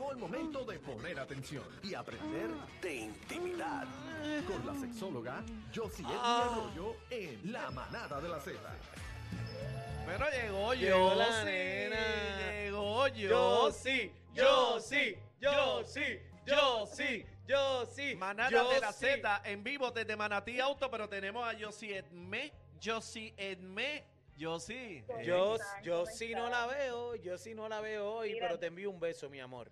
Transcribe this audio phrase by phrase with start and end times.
[0.00, 2.48] Llegó el momento de poner atención y aprender
[2.80, 3.86] de intimidad
[4.46, 8.58] con la sexóloga Josie Edwin Arroyo en La Manada de la Z.
[10.06, 12.50] Pero llegó yo, Llegó la sí, nena.
[12.50, 13.28] Llegó yo.
[13.28, 18.16] Yo sí, yo sí, yo sí, yo sí, yo sí.
[18.16, 19.04] Manada yo de la sí.
[19.04, 24.02] Z en vivo desde Manatí Auto, pero tenemos a Josie Edme, Josie Edme,
[24.40, 25.04] Josie.
[25.22, 25.82] Yo, están?
[25.82, 26.44] yo ¿Cómo sí están?
[26.44, 28.46] no la veo, yo sí no la veo hoy, Mira.
[28.46, 29.70] pero te envío un beso, mi amor.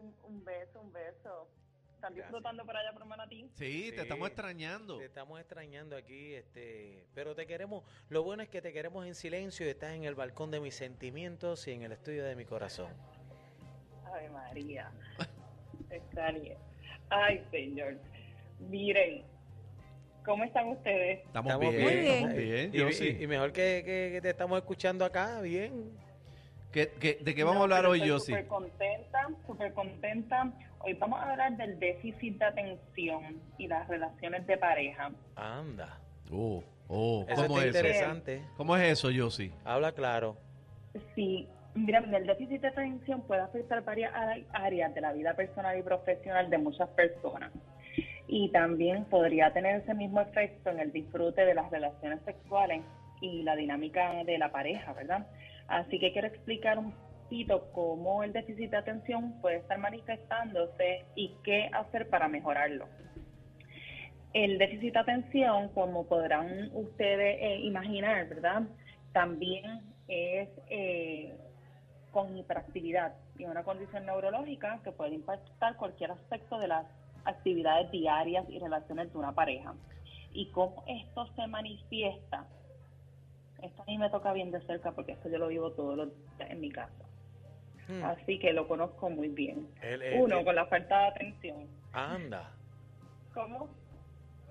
[0.00, 1.48] Un, un beso, un beso.
[1.94, 3.48] ¿Están disfrutando por allá por Manatí?
[3.54, 3.92] Sí, Sí.
[3.96, 4.98] te estamos extrañando.
[4.98, 9.14] Te estamos extrañando aquí, este, pero te queremos, lo bueno es que te queremos en
[9.14, 12.44] silencio y estás en el balcón de mis sentimientos y en el estudio de mi
[12.44, 12.92] corazón.
[14.12, 14.92] Ay, María.
[15.90, 16.56] Extrañé.
[17.08, 17.96] Ay, señor.
[18.60, 19.24] Miren,
[20.26, 21.20] ¿cómo están ustedes?
[21.26, 22.14] Estamos, Estamos bien, bien.
[22.14, 22.70] estamos bien.
[22.74, 25.90] Y, y- y mejor que, que- que te estamos escuchando acá, bien.
[26.74, 28.34] ¿Qué- qué- ¿De qué vamos No, a hablar hoy, Josie?
[28.34, 30.52] Súper contenta, súper contenta.
[30.80, 35.12] Hoy vamos a hablar del déficit de atención y las relaciones de pareja.
[35.36, 36.00] Anda.
[36.32, 37.78] Oh, oh, Eso ¿cómo es eso?
[37.78, 38.42] interesante.
[38.56, 39.52] ¿Cómo es eso, Josie?
[39.64, 40.36] Habla claro.
[41.14, 44.12] Sí, mira, el déficit de atención puede afectar varias
[44.52, 47.52] áreas de la vida personal y profesional de muchas personas.
[48.26, 52.82] Y también podría tener ese mismo efecto en el disfrute de las relaciones sexuales
[53.20, 55.28] y la dinámica de la pareja, ¿verdad?
[55.68, 61.34] Así que quiero explicar un poquito cómo el déficit de atención puede estar manifestándose y
[61.42, 62.86] qué hacer para mejorarlo.
[64.32, 68.62] El déficit de atención, como podrán ustedes eh, imaginar, ¿verdad?
[69.12, 71.36] También es eh,
[72.10, 76.86] con hiperactividad y una condición neurológica que puede impactar cualquier aspecto de las
[77.24, 79.74] actividades diarias y relaciones de una pareja.
[80.32, 82.46] Y cómo esto se manifiesta,
[83.64, 86.08] esto a mí me toca bien de cerca porque esto yo lo vivo todos los
[86.38, 86.92] días en mi casa.
[87.88, 88.02] Hmm.
[88.04, 89.68] Así que lo conozco muy bien.
[89.82, 91.66] El- el- Uno, el- con la falta de atención.
[91.92, 92.50] Anda.
[93.34, 93.68] ¿Cómo?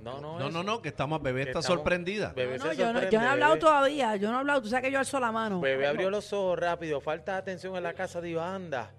[0.01, 2.33] No, no, No, no, no, que estamos, bebé Que está estamos- sorprendida.
[2.33, 3.61] Bebé No, se yo, no, yo no sorprende, he hablado bebé.
[3.61, 5.61] todavía, yo no he hablado, tú sabes que yo alzo la mano.
[5.61, 8.91] Bebé abrió los ojos rápido, falta de atención en la casa de anda.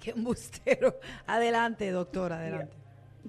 [0.00, 0.94] Qué embustero.
[1.26, 2.76] Adelante, doctora, adelante.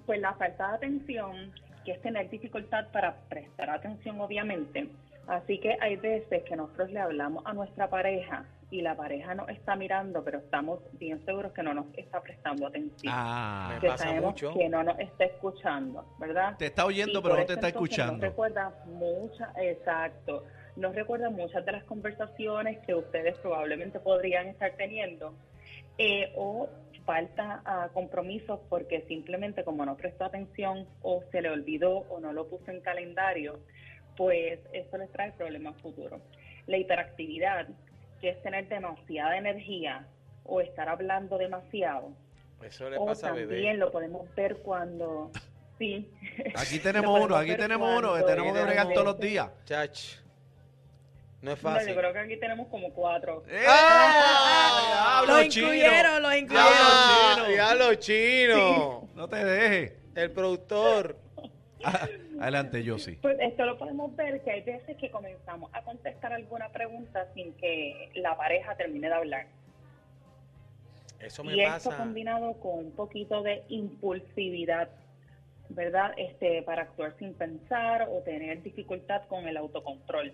[0.06, 1.52] Pues la falta de atención,
[1.86, 4.88] que es tener dificultad para prestar atención, obviamente.
[5.28, 9.50] Así que hay veces que nosotros le hablamos a nuestra pareja y la pareja nos
[9.50, 13.14] está mirando, pero estamos bien seguros que no nos está prestando atención.
[13.16, 14.54] Ah, Me que pasa sabemos mucho.
[14.54, 16.58] que no nos está escuchando, ¿verdad?
[16.58, 18.14] te está oyendo, Y pero no te está escuchando.
[18.14, 20.44] Nos recuerda muchas, exacto,
[20.76, 25.36] nos recuerda muchas de las conversaciones que ustedes probablemente podrían estar teniendo
[26.00, 26.68] eh, o
[27.06, 32.34] falta a compromisos porque simplemente como no prestó atención o se le olvidó o no
[32.34, 33.60] lo puso en calendario,
[34.18, 36.22] pues eso les trae problemas futuros.
[36.68, 37.68] La hiperactividad,
[38.22, 40.06] que es tener demasiada energía
[40.46, 42.12] o estar hablando demasiado,
[42.62, 43.74] Eso le o pasa a también bebé.
[43.76, 45.32] lo podemos ver cuando
[45.78, 46.10] sí.
[46.56, 49.50] Aquí tenemos uno, aquí tenemos uno que tenemos que bregar todos los días.
[49.66, 50.00] Chach.
[51.42, 51.90] No es No, fácil.
[51.90, 53.44] yo creo que aquí tenemos como cuatro.
[53.50, 53.66] ¡Eh!
[53.68, 55.22] ¡Ah!
[55.26, 55.74] ¡Diablo, Lo chino!
[55.74, 56.72] incluyeron, lo incluyeron.
[56.74, 57.46] ¡Ah!
[57.50, 59.10] ¡Diablo chino!
[59.14, 59.94] No te dejes.
[60.16, 61.18] El productor.
[62.40, 63.20] Adelante, Josie.
[63.22, 67.54] Pues esto lo podemos ver que hay veces que comenzamos a contestar alguna pregunta sin
[67.54, 69.48] que la pareja termine de hablar.
[71.20, 72.04] Eso me Y esto pasa.
[72.04, 74.90] combinado con un poquito de impulsividad,
[75.70, 76.14] ¿verdad?
[76.18, 80.34] Este, para actuar sin pensar o tener dificultad con el autocontrol.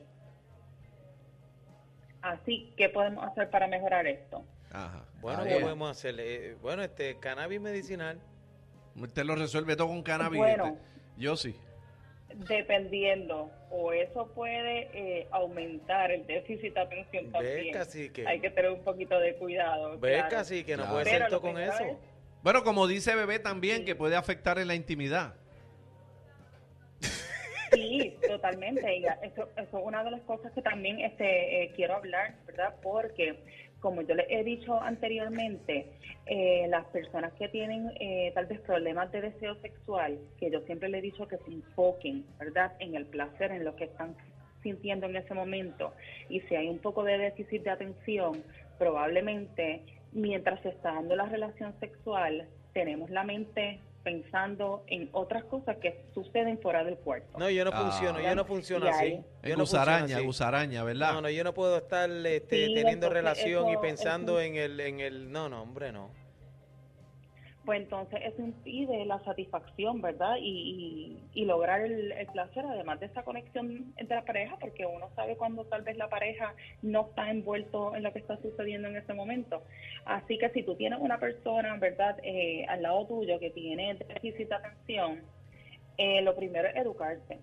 [2.22, 4.44] Así, ¿qué podemos hacer para mejorar esto?
[4.72, 5.06] Ajá.
[5.22, 6.16] Bueno, ¿qué podemos hacer?
[6.20, 8.20] Eh, bueno, este cannabis medicinal.
[8.96, 10.40] Usted lo resuelve todo con cannabis.
[10.40, 10.66] Bueno.
[10.66, 10.99] este.
[11.22, 11.56] Josie.
[12.48, 17.74] Dependiendo, o eso puede eh, aumentar el déficit de atención ¿Ves, también.
[17.74, 18.28] cacique?
[18.28, 19.98] Hay que tener un poquito de cuidado.
[20.00, 20.30] ¿Ves, claro.
[20.30, 20.94] casi que no Claro.
[20.94, 21.84] puede ser todo con eso?
[21.84, 21.98] es-
[22.44, 23.86] Bueno, como dice Bebé también, Sí.
[23.86, 25.34] que puede afectar en la intimidad.
[27.72, 28.96] Sí, totalmente.
[28.98, 32.76] Y eso, eso es una de las cosas que también este, eh, quiero hablar, ¿verdad?
[32.82, 33.38] Porque,
[33.80, 35.88] como yo les he dicho anteriormente,
[36.26, 40.90] eh, las personas que tienen eh, tal vez problemas de deseo sexual, que yo siempre
[40.90, 42.74] les he dicho que se enfoquen, ¿verdad?
[42.80, 44.16] En el placer, en lo que están
[44.62, 45.94] sintiendo en ese momento.
[46.30, 48.44] Y si hay un poco de déficit de atención,
[48.78, 49.82] probablemente
[50.12, 56.06] mientras se está dando la relación sexual, tenemos la mente pensando en otras cosas que
[56.14, 57.38] suceden fuera del cuarto.
[57.38, 57.82] No, yo no Ah.
[57.92, 59.22] funciono, yo no funciono Y así.
[59.44, 60.26] Yo no gusaraña, así.
[60.26, 61.14] gusaraña, ¿verdad?
[61.14, 64.80] No, no, yo no puedo estar este, Sí, teniendo relación y pensando eso- en el,
[64.80, 66.12] en el, no, no, hombre, no.
[67.66, 70.38] Pues entonces eso impide la satisfacción, ¿verdad?
[70.40, 75.36] Y, y, lograr el, placer, además de esa conexión entre la pareja, porque uno sabe
[75.36, 79.14] cuando tal vez la pareja no está envuelto en lo que está sucediendo en ese
[79.14, 79.64] momento.
[80.06, 84.50] Así que si tú tienes una persona, ¿verdad?, eh, al lado tuyo que tiene déficit
[84.50, 85.22] de atención,
[85.98, 87.40] eh, lo primero es educarse.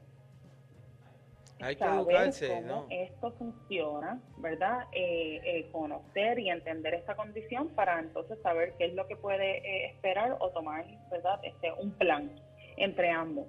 [1.60, 2.86] Hay que educarse, cómo ¿no?
[2.90, 4.84] esto funciona, ¿verdad?
[4.92, 9.58] Eh, eh, conocer y entender esta condición para entonces saber qué es lo que puede
[9.58, 11.40] eh, esperar o tomar, ¿verdad?
[11.42, 12.30] Este, un plan
[12.76, 13.46] entre ambos.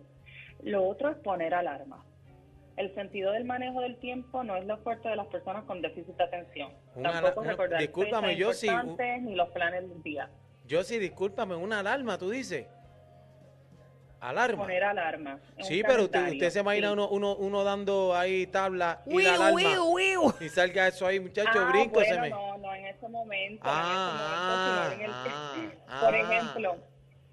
[0.63, 2.05] Lo otro es poner alarma.
[2.77, 6.15] El sentido del manejo del tiempo no es lo fuerte de las personas con déficit
[6.15, 6.71] de atención.
[6.95, 8.69] Una Tampoco recordar discúlpame, yo sí,
[9.21, 10.29] ni los planes del día.
[10.65, 12.67] Yo sí, discúlpame, una alarma, tú dices.
[14.19, 14.63] Alarma.
[14.63, 15.39] Poner alarma.
[15.61, 16.93] Sí, pero usted, usted se imagina Sí.
[16.93, 19.61] uno, uno, uno dando ahí tabla y la alarma.
[20.39, 22.29] Y salga eso ahí, muchacho, Ah, brinco se bueno, me.
[22.29, 23.63] no, no en ese momento.
[23.65, 26.19] Ah, en ese momento, sino en el- ah, Por ah.
[26.19, 26.75] ejemplo,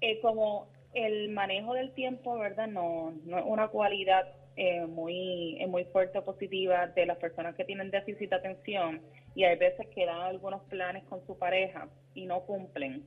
[0.01, 2.67] eh, como el manejo del tiempo, ¿verdad?
[2.67, 4.27] No, no es una cualidad
[4.57, 9.01] eh, muy, eh, muy fuerte o positiva de las personas que tienen déficit de atención
[9.35, 13.03] y hay veces que dan algunos planes con su pareja y no cumplen.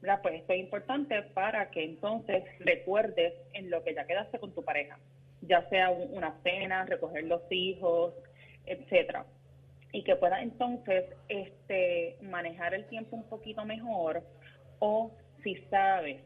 [0.00, 0.20] ¿Verdad?
[0.22, 4.62] Pues esto es importante para que entonces recuerdes en lo que ya quedaste con tu
[4.62, 4.98] pareja,
[5.42, 8.14] ya sea un- una cena, recoger los hijos,
[8.66, 9.24] etcétera
[9.92, 14.22] y que puedas entonces este manejar el tiempo un poquito mejor
[14.78, 15.10] o
[15.42, 16.22] si sabes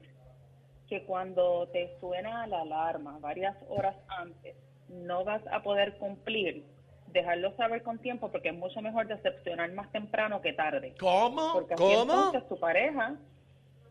[0.88, 4.54] que cuando te suena la alarma varias horas antes
[4.90, 6.62] no vas a poder cumplir,
[7.06, 10.92] dejarlo saber con tiempo porque es mucho mejor decepcionar más temprano que tarde.
[11.00, 11.52] ¿Cómo?
[11.54, 12.02] Porque así ¿Cómo?
[12.02, 13.14] entonces tu pareja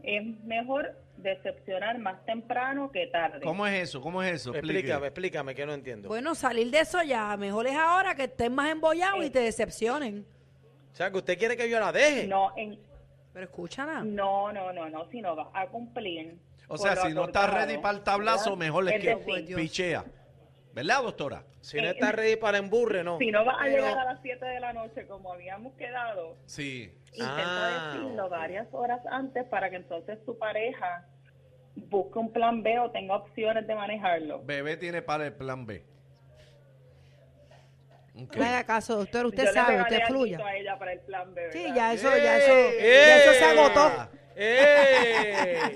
[0.04, 3.42] es mejor decepcionar más temprano que tarde.
[3.42, 4.02] ¿Cómo es eso?
[4.02, 4.54] ¿Cómo es eso?
[4.54, 6.10] Explícame, explícame, que no entiendo.
[6.10, 7.36] Bueno, salir de eso ya.
[7.38, 10.26] Mejor es ahora que estén más embollados y te decepcionen.
[10.92, 12.28] O sea, que usted quiere que yo la deje.
[12.28, 12.78] No, en,
[13.34, 14.04] Pero escúchala.
[14.04, 16.36] no, no, no, no, si no vas a cumplir.
[16.68, 18.58] O sea, si no estás ready para el tablazo, ¿verdad?
[18.58, 19.62] mejor es Es que decir, Dios.
[19.62, 20.06] pichea.
[20.74, 21.44] ¿Verdad, doctora?
[21.62, 23.20] Si no Eh, está ready para emburre, no.
[23.20, 26.38] Si no vas a Pero- llegar a las 7 de la noche como habíamos quedado,
[26.48, 26.92] Sí.
[27.14, 31.06] intenta Ah, decirlo varias horas antes para que entonces tu pareja
[31.75, 34.42] busque un plan B o tenga opciones de manejarlo.
[34.44, 35.84] Bebé tiene para el plan B.
[38.16, 38.36] Ok.
[38.36, 39.25] No haga caso, doctor.
[39.28, 40.40] Usted Yo sabe, usted fluya.
[40.46, 44.10] a ella para el plan B, Sí, ya eso, ya eso, ya eso se agotó.
[44.36, 45.72] ¡Eh!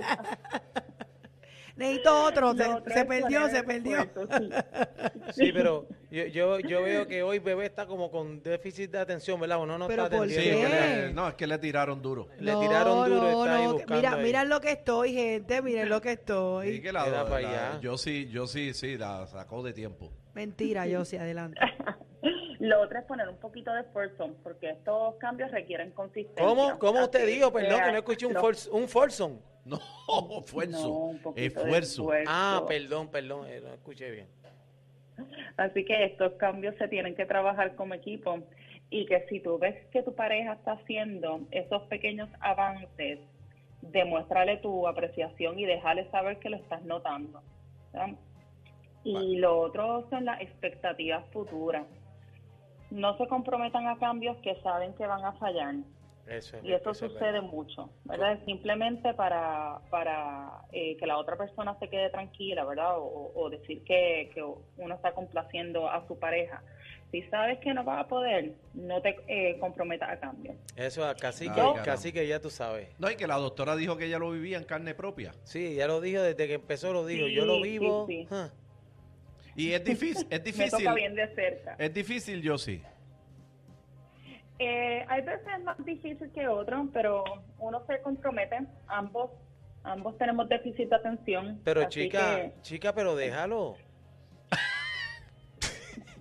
[1.77, 2.53] Necesito otro.
[2.56, 4.01] Se, otro se es perdió, se perdió.
[4.03, 4.50] sí.
[5.33, 9.39] Sí, pero yo, yo, yo veo que hoy bebé está como con déficit de atención,
[9.39, 9.59] ¿verdad?
[9.62, 10.68] Uno no ¿Pero está por Sí, atendiendo.
[10.68, 10.95] es que qué?
[11.07, 12.27] le- no, es que le tiraron duro.
[12.39, 14.24] Le tiraron duro, está ahí que- buscando Mira, ahí.
[14.24, 15.62] mira lo que estoy, gente.
[15.62, 16.81] Miren lo que Sí, estoy.
[16.81, 17.80] que la, Era la- pa' allá.
[17.81, 20.12] yo sí, yo sí, sí, la sacó de tiempo.
[20.33, 21.59] Mentira, yo sí, adelante.
[22.59, 26.44] Lo otro es poner un poquito de esfuerzo, porque estos cambios requieren consistencia.
[26.44, 27.51] ¿Cómo, cómo usted dijo?
[27.53, 29.39] Perdón, que no escuché un, Folsom.
[30.07, 30.87] No, esfuerzo.
[30.87, 32.01] No, un esfuerzo.
[32.01, 32.29] esfuerzo.
[32.29, 34.27] Ah, perdón, perdón, eh, no escuché bien.
[35.57, 38.39] Así que estos cambios se tienen que trabajar como equipo
[38.89, 43.19] y que si tú ves que tu pareja está haciendo esos pequeños avances,
[43.81, 47.41] demuéstrale tu apreciación y déjale saber que lo estás notando.
[47.91, 48.15] ¿verdad?
[49.03, 51.85] Y lo otro son las expectativas futuras.
[52.91, 55.75] No se comprometan a cambios que saben que van a fallar.
[56.29, 58.39] Eso es, Y eso eso es sucede mucho, ¿verdad?
[58.45, 62.97] Simplemente para, para eh, que la otra persona se quede tranquila, ¿verdad?
[63.00, 66.62] O, o decir que, que uno está complaciendo a su pareja.
[67.12, 70.53] Si sabes que no vas a poder, no te eh, comprometas a cambio.
[70.75, 72.89] Eso, casi que, casi que ya tú sabes.
[73.00, 75.31] No, y que la doctora dijo que ella lo vivía en carne propia.
[75.44, 77.28] Sí, ya lo dijo desde que empezó, lo dijo.
[77.28, 78.06] Sí, Yo lo vivo.
[78.07, 78.28] sí.
[78.30, 78.49] ah.
[79.56, 80.80] Y es difícil, es Me difícil.
[80.83, 81.75] toca bien de cerca.
[81.80, 82.81] Es difícil, yo sí.
[84.59, 87.23] Eh, hay veces más difícil que otros, pero
[87.59, 88.59] uno se compromete.
[88.87, 89.31] Ambos
[89.83, 91.61] ambos tenemos déficit de atención.
[91.64, 93.76] Pero chica, que, chica, pero déjalo.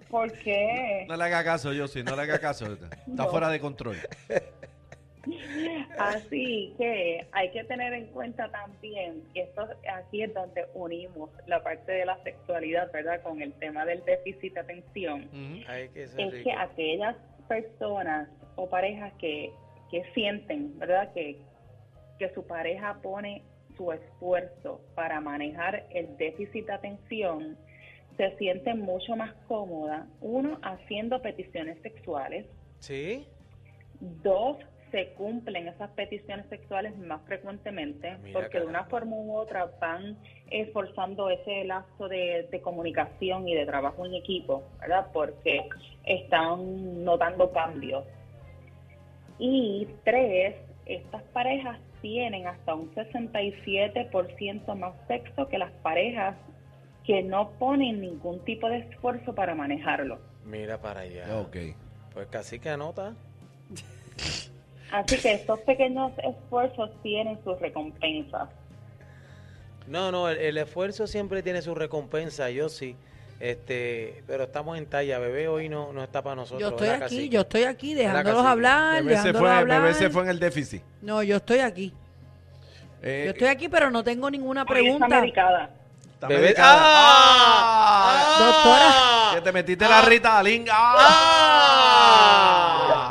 [0.09, 1.05] ¿Por qué?
[1.09, 2.73] No le haga caso, yo sí, no le haga caso.
[2.73, 3.26] Está No.
[3.28, 3.97] fuera de control.
[5.99, 11.61] Así que hay que tener en cuenta también, y esto aquí es donde unimos la
[11.64, 13.21] parte de la sexualidad, ¿verdad?
[13.23, 15.64] Con el tema del déficit de atención, Ujú.
[15.69, 16.45] Ay, que ser es rico.
[16.45, 17.16] que aquellas
[17.47, 19.53] personas o parejas que,
[19.91, 21.12] que sienten, ¿verdad?
[21.12, 21.38] Que,
[22.19, 23.43] que su pareja pone
[23.76, 27.57] su esfuerzo para manejar el déficit de atención,
[28.17, 32.47] se sienten mucho más cómodas, uno, haciendo peticiones sexuales,
[32.79, 33.26] ¿Sí?
[34.00, 34.59] Dos,
[34.90, 40.16] se cumplen esas peticiones sexuales más frecuentemente Mira, porque de una forma u otra van
[40.50, 45.09] esforzando ese lazo de, de comunicación y de trabajo en equipo, ¿verdad?
[45.12, 45.69] Porque
[46.05, 48.05] están notando cambios.
[49.38, 56.37] Y tres, estas parejas tienen hasta un 67% más sexo que las parejas
[57.05, 60.19] que no ponen ningún tipo de esfuerzo para manejarlo.
[60.45, 61.40] Mira para allá.
[61.40, 61.57] Ok.
[62.12, 63.14] Pues casi que anota.
[64.93, 68.49] Así que estos pequeños esfuerzos tienen sus recompensas.
[69.87, 72.97] No, no, el, el esfuerzo siempre tiene su recompensa, yo sí.
[73.38, 76.61] Este, pero estamos en talla, bebé hoy no, no está para nosotros.
[76.61, 77.28] Yo estoy ¿verdad, aquí, cacique?
[77.35, 79.83] yo estoy aquí dejándolos hablar, Bebé se, dejándolos fue, hablar.
[79.83, 80.83] bebé se fue en el déficit.
[81.02, 81.93] No, yo estoy aquí.
[83.02, 85.21] Eh, Yo estoy aquí, pero no tengo ninguna Hoy está pregunta.
[85.21, 85.71] medicada.
[86.14, 86.78] está medicada.
[86.81, 88.37] ¡Ah!
[88.38, 89.35] Doctora.
[89.35, 90.64] Que te metiste la Rita Dalín.
[90.73, 91.46] ¡Ah!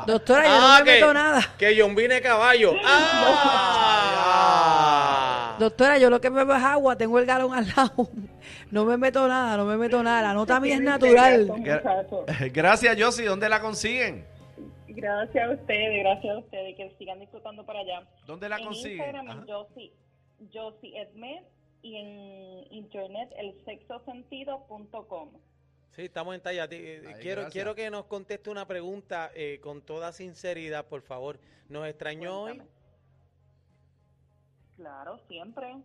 [0.06, 0.12] ¡Ah!
[0.12, 1.42] Doctora, yo Ah, no me que- meto nada.
[1.58, 2.74] Que John vine caballo.
[4.46, 5.56] ¡Ah!
[5.60, 8.10] Doctora, yo lo que bebo es agua, tengo el galón al lado.
[8.72, 10.22] No me meto nada, no me meto nada.
[10.22, 11.48] La nota mía es natural.
[12.54, 13.26] Gracias, Josie.
[13.26, 14.26] ¿Dónde la consiguen?
[14.88, 18.04] Gracias a ustedes, gracias a ustedes, que sigan disfrutando para allá.
[18.26, 18.98] ¿Dónde la en consiguen?
[18.98, 19.40] Instagram Ajá.
[19.40, 19.94] es Josie,
[20.54, 21.44] Josie Edmed
[21.84, 25.30] y en internet el sexosentido.com.
[25.92, 26.64] Sí, estamos en talla.
[26.64, 27.04] Ay, quiero,
[27.42, 27.52] gracias.
[27.54, 31.40] quiero que nos conteste una pregunta eh, con toda sinceridad, por favor.
[31.70, 32.62] ¿Nos extrañó hoy?
[34.76, 35.76] Claro, siempre.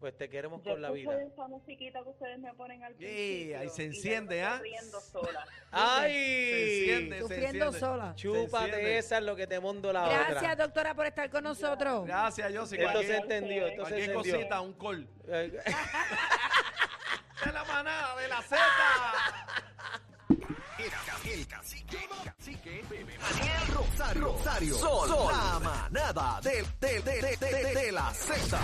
[0.00, 1.20] Pues te queremos Yo con la vida.
[1.22, 3.58] esa musiquita que ustedes me ponen al Sí, principio.
[3.58, 4.54] ahí se y yo enciende, ¿ah?
[4.54, 5.44] estoy riendo sola.
[5.72, 6.12] ¡Ay!
[6.12, 8.10] Se enciende, se Sufriendo sola.
[8.16, 10.56] Se Chúpate esa es lo que te mondo la Gracias, otra.
[10.56, 12.06] doctora, por estar con nosotros.
[12.06, 12.84] Gracias, Josie.
[12.84, 14.34] Esto se entendió, esto se cualquier entendió.
[14.36, 15.08] cosita, un call.
[17.78, 18.56] Manada, de la Z.
[20.78, 27.20] El, ca- el cacique, cacique, bebé Daniel Rosario, Rosario, Sol, la manada de, de, de,
[27.22, 28.58] de, de, de la Z.